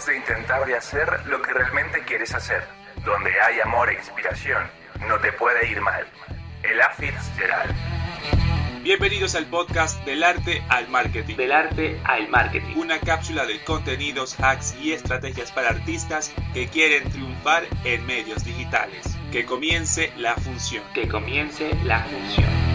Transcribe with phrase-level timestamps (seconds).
[0.00, 2.62] dejes de intentar de hacer lo que realmente quieres hacer.
[3.04, 4.62] Donde hay amor e inspiración,
[5.08, 6.06] no te puede ir mal.
[6.62, 7.74] El Fitzgerald.
[8.82, 11.36] Bienvenidos al podcast Del Arte al Marketing.
[11.36, 12.76] Del Arte al Marketing.
[12.76, 19.16] Una cápsula de contenidos, hacks y estrategias para artistas que quieren triunfar en medios digitales.
[19.32, 20.84] Que comience la función.
[20.94, 22.69] Que comience la función.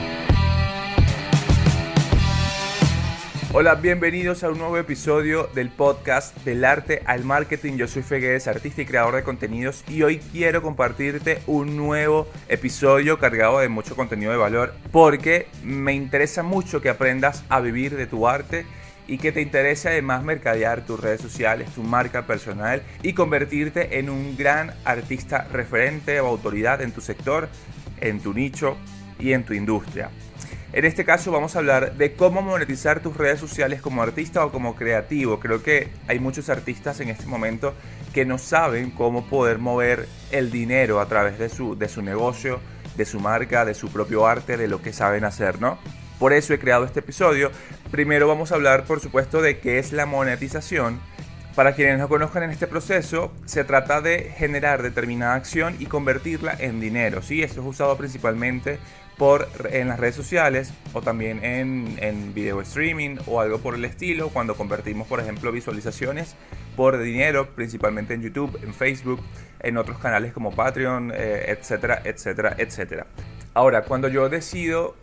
[3.58, 7.78] Hola, bienvenidos a un nuevo episodio del podcast del arte al marketing.
[7.78, 13.18] Yo soy Feguedes, artista y creador de contenidos y hoy quiero compartirte un nuevo episodio
[13.18, 18.08] cargado de mucho contenido de valor porque me interesa mucho que aprendas a vivir de
[18.08, 18.66] tu arte
[19.08, 24.10] y que te interese además mercadear tus redes sociales, tu marca personal y convertirte en
[24.10, 27.48] un gran artista referente o autoridad en tu sector,
[28.02, 28.76] en tu nicho
[29.18, 30.10] y en tu industria.
[30.74, 34.52] En este caso vamos a hablar de cómo monetizar tus redes sociales como artista o
[34.52, 35.40] como creativo.
[35.40, 37.74] Creo que hay muchos artistas en este momento
[38.14, 42.60] que no saben cómo poder mover el dinero a través de su, de su negocio,
[42.98, 45.78] de su marca, de su propio arte, de lo que saben hacer, ¿no?
[46.20, 47.52] Por eso he creado este episodio.
[47.92, 51.00] Primero vamos a hablar, por supuesto, de qué es la monetización.
[51.56, 56.54] Para quienes no conozcan en este proceso, se trata de generar determinada acción y convertirla
[56.60, 57.22] en dinero.
[57.22, 57.44] ¿sí?
[57.44, 58.78] Esto es usado principalmente
[59.18, 63.86] por, en las redes sociales o también en, en video streaming o algo por el
[63.86, 66.36] estilo, cuando convertimos, por ejemplo, visualizaciones
[66.76, 69.22] por dinero, principalmente en YouTube, en Facebook,
[69.62, 73.08] en otros canales como Patreon, eh, etcétera, etcétera, etcétera.
[73.54, 74.96] Ahora, cuando yo decido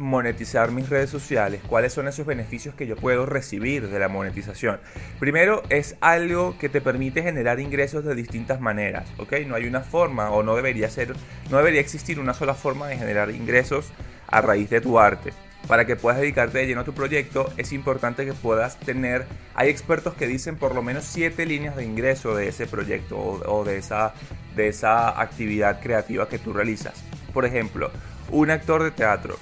[0.00, 4.80] monetizar mis redes sociales, cuáles son esos beneficios que yo puedo recibir de la monetización.
[5.18, 9.34] Primero, es algo que te permite generar ingresos de distintas maneras, ¿ok?
[9.46, 11.14] No hay una forma o no debería ser,
[11.50, 13.92] no debería existir una sola forma de generar ingresos
[14.26, 15.32] a raíz de tu arte.
[15.68, 19.68] Para que puedas dedicarte de lleno a tu proyecto, es importante que puedas tener, hay
[19.68, 23.76] expertos que dicen por lo menos 7 líneas de ingreso de ese proyecto o, de,
[23.76, 24.14] esa,
[24.56, 26.94] de esa actividad creativa que tú realizas.
[27.34, 27.90] Por ejemplo,
[28.30, 29.36] un actor de teatro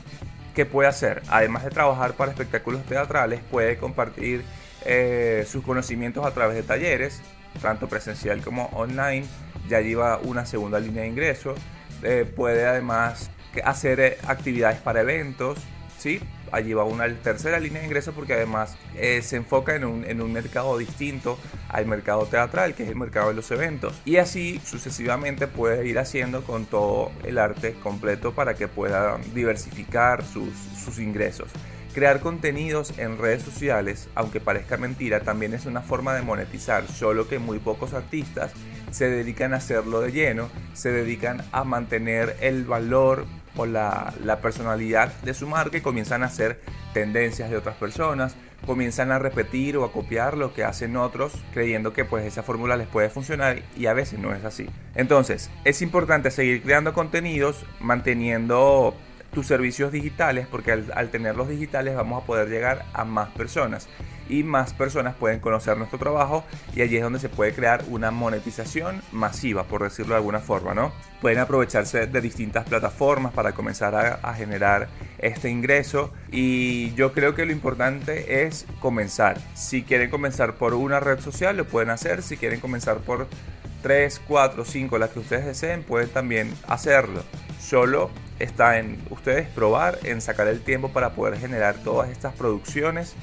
[0.58, 1.22] ¿qué puede hacer?
[1.28, 4.42] Además de trabajar para espectáculos teatrales, puede compartir
[4.84, 7.22] eh, sus conocimientos a través de talleres,
[7.62, 9.24] tanto presencial como online.
[9.68, 11.54] Ya lleva una segunda línea de ingreso.
[12.02, 13.30] Eh, puede además
[13.62, 15.60] hacer eh, actividades para eventos,
[15.98, 16.20] ¿sí?
[16.52, 20.20] allí va una tercera línea de ingresos porque además eh, se enfoca en un, en
[20.20, 21.38] un, mercado distinto
[21.68, 24.00] al mercado teatral, que es el mercado de los eventos.
[24.04, 30.24] Y así sucesivamente puede ir haciendo con todo el arte completo para que pueda diversificar
[30.24, 31.48] sus, sus ingresos.
[31.94, 37.26] Crear contenidos en redes sociales, aunque parezca mentira, también es una forma de monetizar, solo
[37.26, 38.52] que muy pocos artistas
[38.90, 43.26] se dedican a hacerlo de lleno, se dedican a mantener el valor
[43.66, 46.60] la, personalidad de su marca y comienzan a hacer
[46.92, 48.36] tendencias de otras personas,
[48.66, 52.76] comienzan a repetir o a copiar lo que hacen otros creyendo que pues esa fórmula
[52.76, 54.68] les puede funcionar y a veces no es así.
[54.94, 58.94] Entonces, es importante seguir creando contenidos manteniendo
[59.32, 63.88] tus servicios digitales porque al tenerlos digitales vamos a poder llegar a más personas
[64.28, 66.44] y más personas pueden conocer nuestro trabajo
[66.74, 70.74] y allí es donde se puede crear una monetización masiva, por decirlo de alguna forma,
[70.74, 70.92] ¿no?
[71.20, 77.44] Pueden aprovecharse de distintas plataformas para comenzar a, generar este ingreso y yo creo que
[77.44, 79.38] lo importante es comenzar.
[79.54, 82.22] Si quieren comenzar por una red social, lo pueden hacer.
[82.22, 83.26] Si quieren comenzar por
[83.82, 87.22] 3, 4, 5, las que ustedes deseen, pueden también hacerlo.
[87.60, 93.14] Solo está en ustedes probar, en sacar el tiempo para poder generar todas estas producciones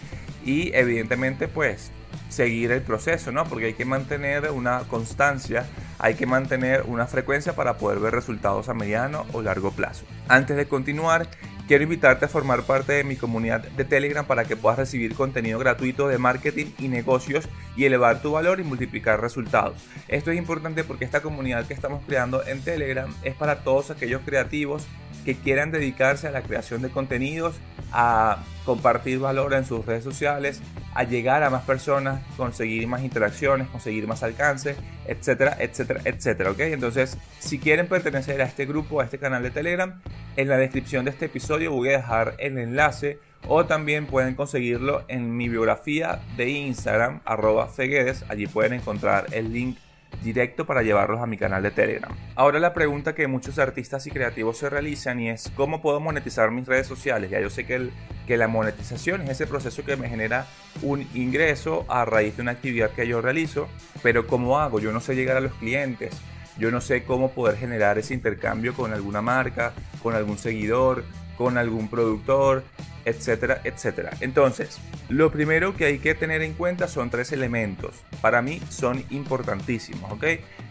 [0.46, 1.92] y evidentemente pues
[2.30, 3.46] seguir el proceso, ¿no?
[3.46, 5.66] Porque hay que mantener una constancia,
[6.00, 10.06] hay que mantener una frecuencia para poder ver resultados a mediano o largo plazo.
[10.28, 11.28] Antes de continuar,
[11.68, 15.60] quiero invitarte a formar parte de mi comunidad de Telegram para que puedas recibir contenido
[15.60, 19.78] gratuito de marketing y negocios y elevar tu valor y multiplicar resultados.
[20.08, 24.22] Esto es importante porque esta comunidad que estamos creando en Telegram es para todos aquellos
[24.24, 24.86] creativos
[25.26, 27.56] que quieran dedicarse a la creación de contenidos,
[27.92, 30.62] a compartir valor en sus redes sociales,
[30.94, 34.76] a llegar a más personas, conseguir más interacciones, conseguir más alcance,
[35.06, 36.60] etcétera, etcétera, etcétera, ¿ok?
[36.62, 40.02] Entonces, si quieren pertenecer a este grupo, a este canal de Telegram,
[40.36, 45.04] en la descripción de este episodio voy a dejar el enlace o también pueden conseguirlo
[45.08, 49.78] en mi biografía de Instagram, arroba Feguedes, allí pueden encontrar el link
[50.24, 52.12] directo para llevarlos a mi canal de Telegram.
[52.36, 56.52] Ahora la pregunta que muchos artistas y creativos se realizan y es ¿cómo puedo monetizar
[56.52, 57.30] mis redes sociales?
[57.30, 57.92] Ya yo sé que, el,
[58.28, 60.46] que la monetización es ese proceso que me genera
[60.82, 63.68] un ingreso a raíz de una actividad que yo realizo,
[64.04, 64.80] pero ¿cómo hago?
[64.80, 66.16] Yo no sé llegar a los clientes,
[66.58, 71.04] yo no sé cómo poder generar ese intercambio con alguna marca, con algún seguidor,
[71.38, 72.64] con algún productor,
[73.06, 74.12] etcétera, etcétera.
[74.20, 74.80] Entonces,
[75.10, 77.96] lo primero que hay que tener en cuenta son tres elementos.
[78.22, 80.26] Para mí son importantísimos, ¿ok?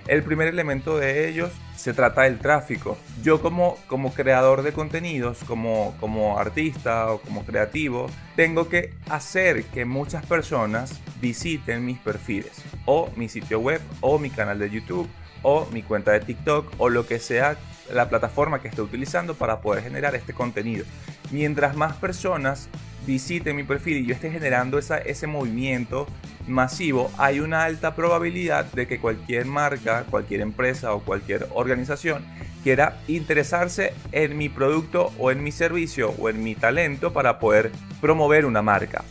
[0.06, 2.98] El primer elemento de ellos se trata del tráfico.
[3.22, 9.64] Yo como, como creador de contenidos, como, como artista o como creativo, tengo que hacer
[9.64, 15.08] que muchas personas visiten mis perfiles o mi sitio web o mi canal de YouTube
[15.44, 17.56] o mi cuenta de TikTok o lo que sea
[17.92, 20.84] la plataforma que esté utilizando para poder generar este contenido.
[21.30, 22.68] Mientras más personas
[23.06, 26.06] visiten mi perfil y yo esté generando esa, ese movimiento
[26.46, 32.24] masivo, hay una alta probabilidad de que cualquier marca, cualquier empresa o cualquier organización
[32.62, 37.70] quiera interesarse en mi producto o en mi servicio o en mi talento para poder
[38.00, 39.04] promover una marca.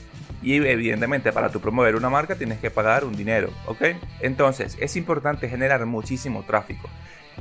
[0.43, 3.81] Y evidentemente para tu promover una marca tienes que pagar un dinero, ¿ok?
[4.19, 6.89] Entonces es importante generar muchísimo tráfico.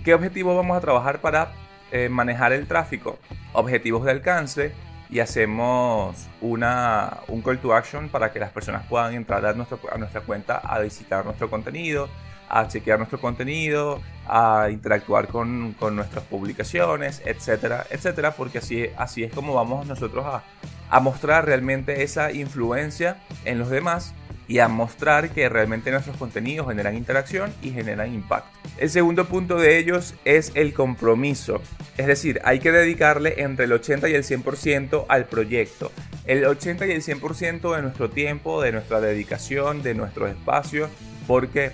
[0.05, 1.53] ¿Qué objetivos vamos a trabajar para
[1.91, 3.19] eh, manejar el tráfico?
[3.53, 4.73] Objetivos de alcance,
[5.13, 9.99] y hacemos una, un call to action para que las personas puedan entrar a, a
[9.99, 12.09] nuestra cuenta a visitar nuestro contenido,
[12.53, 19.25] a chequear nuestro contenido, a interactuar con, con nuestras publicaciones, etcétera, etcétera, porque así, así
[19.25, 20.45] es como vamos nosotros a,
[20.91, 23.17] a mostrar realmente esa influencia
[23.47, 24.15] en los demás
[24.49, 28.51] y a mostrar que realmente nuestros contenidos generan interacción y generan impacto.
[28.77, 31.63] El segundo punto de ellos es el compromiso,
[31.97, 35.91] es decir, hay que dedicarle entre el 80 y el 100% al proyecto.
[36.27, 40.91] El 80 y el 100% de nuestro tiempo, de nuestra dedicación, de nuestro espacio,
[41.27, 41.73] porque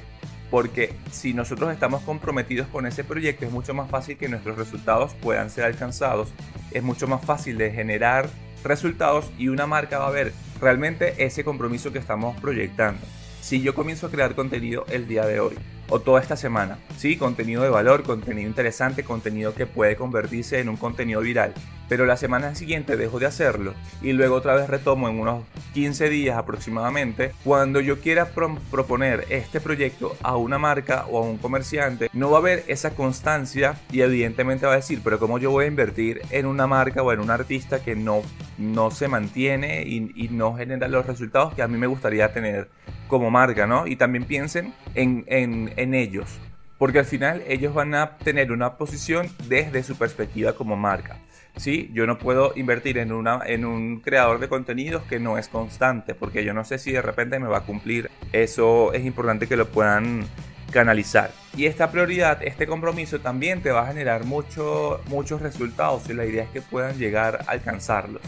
[0.51, 5.13] porque si nosotros estamos comprometidos con ese proyecto es mucho más fácil que nuestros resultados
[5.15, 6.31] puedan ser alcanzados,
[6.71, 8.29] es mucho más fácil de generar
[8.65, 13.01] resultados y una marca va a ver realmente ese compromiso que estamos proyectando.
[13.41, 15.55] Si yo comienzo a crear contenido el día de hoy
[15.89, 20.69] o toda esta semana, sí, contenido de valor, contenido interesante, contenido que puede convertirse en
[20.69, 21.55] un contenido viral,
[21.89, 25.45] pero la semana siguiente dejo de hacerlo y luego otra vez retomo en unos
[25.75, 28.31] 15 días aproximadamente, cuando yo quiera
[28.71, 32.91] proponer este proyecto a una marca o a un comerciante, no va a haber esa
[32.91, 37.03] constancia y evidentemente va a decir, pero ¿cómo yo voy a invertir en una marca
[37.03, 38.23] o en un artista que no,
[38.59, 42.69] no se mantiene y, no genera los resultados que a mí me gustaría tener?
[43.09, 43.87] como marca, ¿no?
[43.87, 46.39] Y también piensen en, en, ellos,
[46.79, 51.17] porque al final ellos van a tener una posición desde su perspectiva como marca.
[51.57, 51.91] ¿Sí?
[51.93, 56.15] Yo no puedo invertir en, una, en un creador de contenidos que no es constante,
[56.15, 58.11] porque yo no sé si de repente me va a cumplir.
[58.33, 60.27] Eso es importante que lo puedan
[60.71, 61.31] canalizar.
[61.57, 66.27] Y esta prioridad, este compromiso también te va a generar mucho, muchos resultados y la
[66.27, 68.23] idea es que puedan llegar a alcanzarlos.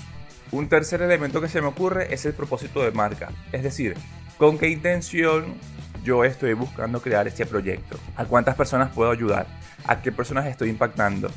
[0.50, 3.28] Un tercer elemento que se me ocurre es el propósito de marca.
[3.52, 3.94] Es decir,
[4.40, 5.54] ¿Con qué intención
[6.02, 7.98] yo estoy buscando crear este proyecto?
[8.16, 9.46] ¿A cuántas personas puedo ayudar?
[9.86, 11.30] ¿A qué personas estoy impactando?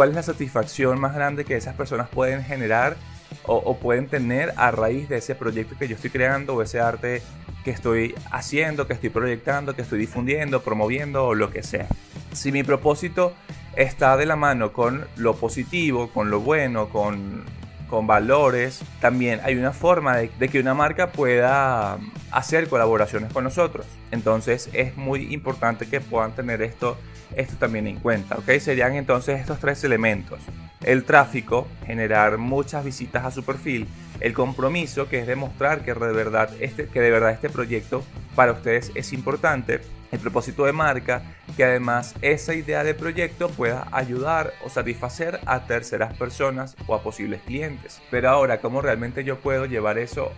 [0.00, 2.96] ¿Cuál es la satisfacción más grande que esas personas pueden generar
[3.42, 7.20] o, pueden tener a raíz de ese proyecto que yo estoy creando o ese arte
[7.64, 11.86] que estoy haciendo, que estoy proyectando, que estoy difundiendo, promoviendo o lo que sea?
[12.32, 13.34] Si mi propósito
[13.76, 17.44] está de la mano con lo positivo, con lo bueno, con
[17.90, 21.98] con valores, también hay una forma de, que una marca pueda
[22.30, 23.84] hacer colaboraciones con nosotros.
[24.12, 26.96] Entonces es muy importante que puedan tener esto,
[27.36, 28.36] esto también en cuenta.
[28.36, 28.48] ¿ok?
[28.60, 30.38] Serían entonces estos tres elementos.
[30.82, 33.86] El tráfico, generar muchas visitas a su perfil.
[34.20, 38.52] El compromiso, que es demostrar que de verdad este, que de verdad este proyecto para
[38.52, 39.80] ustedes es importante
[40.12, 41.22] el propósito de marca,
[41.56, 47.02] que además esa idea de proyecto pueda ayudar o satisfacer a terceras personas o a
[47.02, 48.02] posibles clientes.
[48.10, 50.32] Pero ahora, ¿cómo realmente yo puedo llevar eso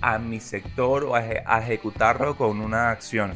[0.00, 3.32] a mi sector o a, ejecutarlo con una acción?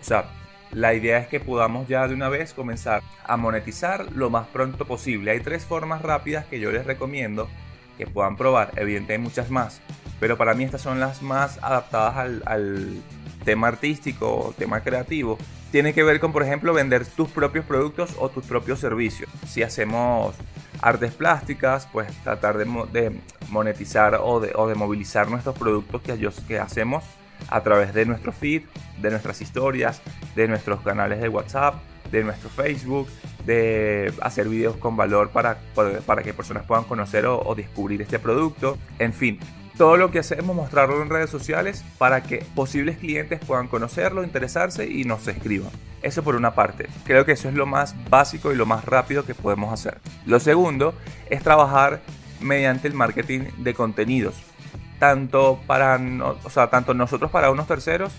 [0.00, 0.24] O sea,
[0.72, 4.86] la idea es que podamos ya de una vez comenzar a monetizar lo más pronto
[4.86, 5.30] posible.
[5.30, 7.48] Hay tres formas rápidas que yo les recomiendo
[7.96, 8.72] que puedan probar.
[8.76, 9.80] Evidentemente hay muchas más,
[10.20, 13.02] pero para mí estas son las más adaptadas al,
[13.44, 15.38] tema artístico tema creativo,
[15.70, 19.30] tiene que ver con, por ejemplo, vender tus propios productos o tus propios servicios.
[19.46, 20.34] Si hacemos
[20.82, 26.02] artes plásticas, pues tratar de, monetizar o de, o de, movilizar nuestros productos
[26.48, 27.04] que hacemos
[27.48, 28.62] a través de nuestro feed,
[29.00, 30.02] de nuestras historias,
[30.34, 31.76] de nuestros canales de WhatsApp,
[32.10, 33.08] de nuestro Facebook,
[33.46, 35.58] de hacer videos con valor para,
[36.04, 38.76] para que personas puedan conocer o descubrir este producto.
[38.98, 39.38] En fin,
[39.76, 44.86] todo lo que hacemos mostrarlo en redes sociales para que posibles clientes puedan conocerlo, interesarse
[44.86, 45.70] y nos escriban.
[46.02, 46.86] Eso por una parte.
[47.04, 49.98] Creo que eso es lo más básico y lo más rápido que podemos hacer.
[50.24, 50.94] Lo segundo
[51.28, 52.00] es trabajar
[52.40, 54.34] mediante el marketing de contenidos.
[54.98, 56.00] Tanto, para,
[56.42, 58.12] o sea, tanto nosotros para unos terceros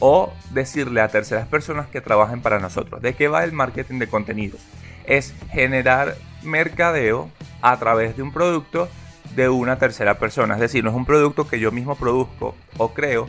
[0.00, 3.00] o decirle a terceras personas que trabajen para nosotros.
[3.00, 4.60] ¿De qué va el marketing de contenidos?
[5.04, 7.30] Es generar mercadeo
[7.62, 8.88] a través de un producto
[9.36, 10.54] de una tercera persona.
[10.54, 13.28] Es decir, no es un producto que yo mismo produzco o creo,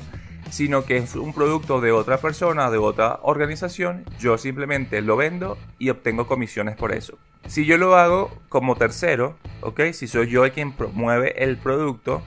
[0.50, 4.04] sino que es un producto de otra persona, de otra organización.
[4.20, 7.18] Yo simplemente lo vendo y obtengo comisiones por eso.
[7.48, 9.92] Si yo lo hago como tercero, ¿ok?
[9.94, 12.22] Si soy yo quien promueve el producto,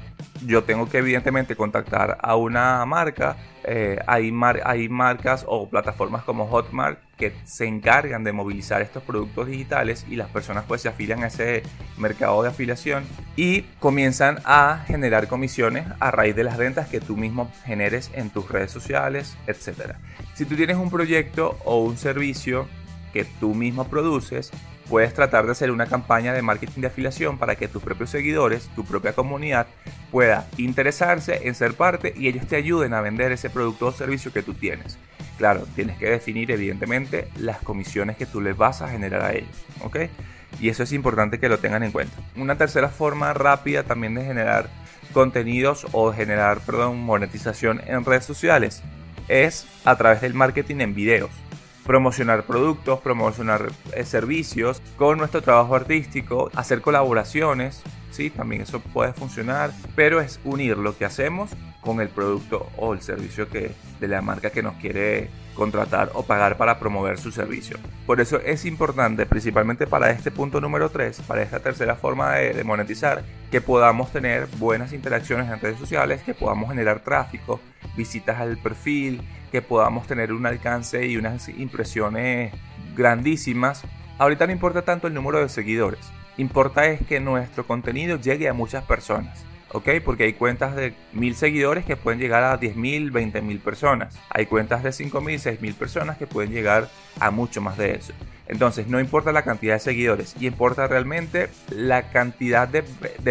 [0.46, 3.36] yo tengo que evidentemente contactar a una marca.
[3.64, 4.32] Eh, hay,
[4.64, 10.16] hay marcas o plataformas como Hotmart que se encargan de movilizar estos productos digitales y
[10.16, 11.62] las personas pues se afilian a ese
[11.96, 13.04] mercado de afiliación
[13.36, 18.30] y comienzan a generar comisiones a raíz de las ventas que tú mismo generes en
[18.30, 19.94] tus redes sociales, etc.
[20.34, 22.68] Si tú tienes un proyecto o un servicio
[23.12, 24.50] que tú mismo produces,
[24.88, 28.68] puedes tratar de hacer una campaña de marketing de afiliación para que tus propios seguidores,
[28.74, 29.66] tu propia comunidad,
[30.10, 34.32] pueda interesarse en ser parte y ellos te ayuden a vender ese producto o servicio
[34.32, 34.98] que tú tienes.
[35.38, 39.64] Claro, tienes que definir evidentemente las comisiones que tú les vas a generar a ellos,
[39.82, 39.96] ¿ok?
[40.60, 42.16] Y eso es importante que lo tengan en cuenta.
[42.36, 44.68] Una tercera forma rápida también de generar
[45.12, 48.82] contenidos o generar, perdón, monetización en redes sociales
[49.28, 51.30] es a través del marketing en videos
[51.84, 57.82] promocionar productos, promocionar eh, servicios con nuestro trabajo artístico, hacer colaboraciones,
[58.14, 62.94] sí, también eso puede funcionar, pero es unir lo que hacemos con el producto o
[62.94, 67.30] el servicio que de la marca que nos quiere contratar o pagar para promover su
[67.30, 67.78] servicio.
[68.06, 72.54] Por eso es importante, principalmente para este punto número 3, para esta tercera forma de,
[72.54, 77.60] de, monetizar, que podamos tener buenas interacciones en redes sociales, que podamos generar tráfico,
[77.96, 82.52] visitas al perfil, que podamos tener un alcance y unas impresiones
[82.96, 83.82] grandísimas.
[84.18, 88.52] Ahorita no importa tanto el número de seguidores, importa es que nuestro contenido llegue a
[88.52, 89.44] muchas personas.
[89.74, 89.88] ¿ok?
[90.04, 94.16] Porque hay cuentas de mil seguidores que pueden llegar a 10.000, 20.000 personas.
[94.30, 96.88] Hay cuentas de 5.000, 6.000 personas que pueden llegar
[97.18, 98.12] a mucho más de eso.
[98.46, 102.84] Entonces, no importa la cantidad de seguidores, importa realmente la cantidad de,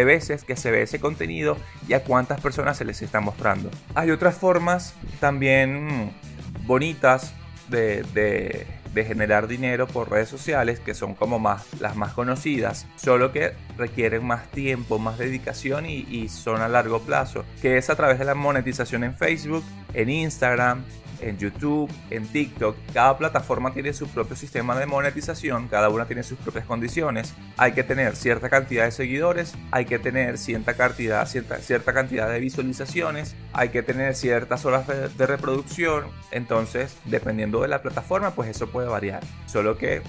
[0.04, 1.56] veces que se ve ese contenido
[1.88, 3.70] y a cuántas personas se les está mostrando.
[3.94, 6.12] Hay otras formas también
[6.66, 7.32] bonitas
[7.68, 8.66] de de
[9.02, 14.26] generar dinero por redes sociales, que son como más las más conocidas, solo que requieren
[14.26, 18.26] más tiempo, más dedicación y, y son a largo plazo, que es a través de
[18.26, 20.84] la monetización en Facebook, en Instagram,
[21.20, 22.76] en YouTube, en TikTok.
[22.92, 27.34] Cada plataforma tiene su propio sistema de monetización, cada una tiene sus propias condiciones.
[27.56, 32.30] Hay que tener cierta cantidad de seguidores, hay que tener cierta cantidad, cierta, cierta cantidad
[32.30, 36.04] de visualizaciones, hay que tener ciertas horas de, reproducción.
[36.30, 39.22] Entonces, dependiendo de la plataforma, pues eso puede variar.
[39.46, 40.02] Solo que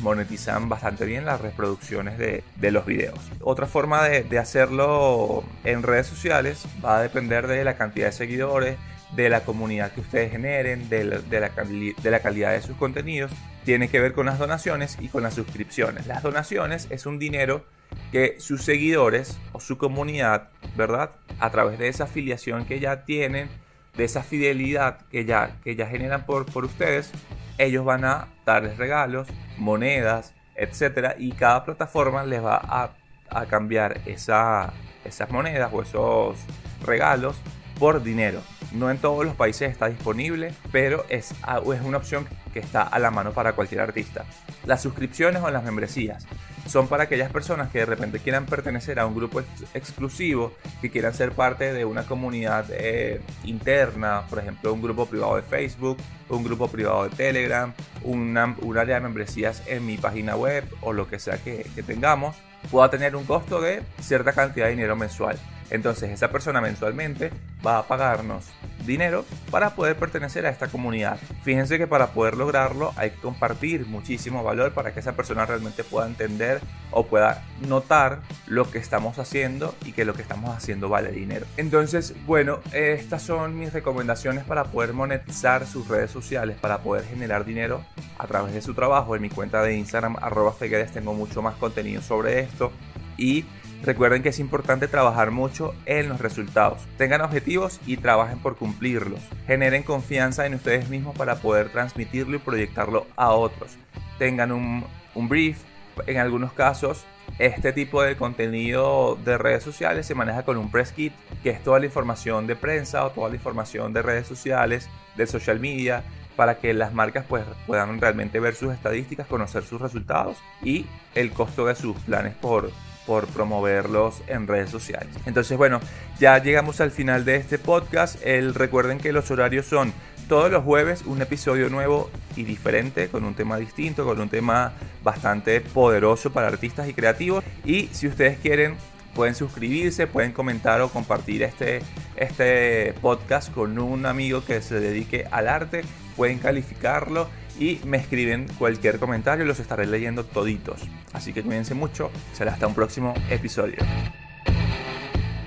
[0.00, 3.18] monetizan bastante bien las reproducciones de, los videos.
[3.40, 8.12] Otra forma de, de, hacerlo en redes sociales va a depender de la cantidad de
[8.12, 8.76] seguidores,
[9.16, 13.32] de la comunidad que ustedes generen, de la, de, la calidad de sus contenidos,
[13.64, 16.06] tiene que ver con las donaciones y con las suscripciones.
[16.06, 17.64] Las donaciones es un dinero
[18.12, 21.12] que sus seguidores o su comunidad, ¿verdad?
[21.40, 23.48] A través de esa afiliación que ya tienen,
[23.96, 27.10] de esa fidelidad que ya, que ya generan por, por ustedes,
[27.56, 32.90] ellos van a darles regalos, monedas, etcétera, y cada plataforma les va a,
[33.30, 34.74] a cambiar esa,
[35.06, 36.36] esas monedas o esos
[36.84, 37.36] regalos
[37.78, 38.42] por dinero.
[38.76, 42.98] No en todos los países está disponible, pero es, es una opción que está a
[42.98, 44.26] la mano para cualquier artista.
[44.66, 46.26] Las suscripciones o las membresías
[46.66, 49.40] son para aquellas personas que de repente quieran pertenecer a un grupo
[49.72, 50.52] exclusivo,
[50.82, 55.42] que quieran ser parte de una comunidad eh, interna, por ejemplo, un grupo privado de
[55.42, 55.96] Facebook,
[56.28, 61.08] un grupo privado de Telegram, un área de membresías en mi página web o lo
[61.08, 62.36] que sea que, que tengamos,
[62.70, 65.38] pueda tener un costo de cierta cantidad de dinero mensual.
[65.70, 67.30] Entonces esa persona mensualmente
[67.66, 68.46] va a pagarnos
[68.84, 71.18] dinero para poder pertenecer a esta comunidad.
[71.42, 75.82] Fíjense que para poder lograrlo hay que compartir muchísimo valor para que esa persona realmente
[75.82, 80.88] pueda entender o pueda notar lo que estamos haciendo y que lo que estamos haciendo
[80.88, 81.46] vale dinero.
[81.56, 87.44] Entonces, bueno, estas son mis recomendaciones para poder monetizar sus redes sociales, para poder generar
[87.44, 87.84] dinero
[88.18, 89.16] a través de su trabajo.
[89.16, 90.54] En mi cuenta de Instagram, arroba
[90.92, 92.72] tengo mucho más contenido sobre esto
[93.16, 93.44] y
[93.86, 96.80] Recuerden que es importante trabajar mucho en los resultados.
[96.98, 99.20] Tengan objetivos y trabajen por cumplirlos.
[99.46, 103.76] Generen confianza en ustedes mismos para poder transmitirlo y proyectarlo a otros.
[104.18, 105.62] Tengan un, brief.
[106.08, 107.04] En algunos casos,
[107.38, 111.12] este tipo de contenido de redes sociales se maneja con un press kit,
[111.44, 115.28] que es toda la información de prensa o toda la información de redes sociales, de
[115.28, 116.02] social media,
[116.34, 121.30] para que las marcas pues, puedan realmente ver sus estadísticas, conocer sus resultados y el
[121.30, 122.70] costo de sus planes por,
[123.06, 125.08] por promoverlos en redes sociales.
[125.26, 125.80] Entonces, bueno,
[126.18, 128.16] ya llegamos al final de este podcast.
[128.24, 129.92] El, recuerden que los horarios son
[130.28, 134.72] todos los jueves un episodio nuevo y diferente, con un tema distinto, con un tema
[135.02, 137.44] bastante poderoso para artistas y creativos.
[137.64, 138.76] Y si ustedes quieren
[139.14, 141.80] pueden suscribirse, pueden comentar o compartir este,
[142.16, 145.82] este podcast con un amigo que se dedique al arte,
[146.16, 147.26] pueden calificarlo
[147.58, 150.80] y me escriben cualquier comentario, los estaré leyendo toditos.
[151.12, 153.78] Así que cuídense mucho, será hasta un próximo episodio.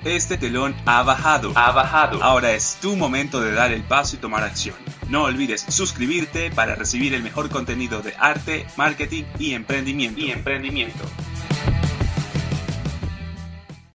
[0.05, 1.51] Este telón ha bajado.
[1.55, 2.23] Ha bajado.
[2.23, 4.75] Ahora es tu momento de dar el paso y tomar acción.
[5.09, 10.21] No olvides suscribirte para recibir el mejor contenido de arte, marketing y emprendimiento.
[10.21, 11.03] Y emprendimiento.